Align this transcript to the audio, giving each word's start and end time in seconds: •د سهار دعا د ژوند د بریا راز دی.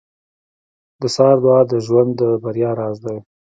•د 1.01 1.03
سهار 1.15 1.37
دعا 1.43 1.59
د 1.71 1.73
ژوند 1.85 2.09
د 2.21 2.23
بریا 2.43 2.71
راز 2.79 2.97
دی. 3.05 3.17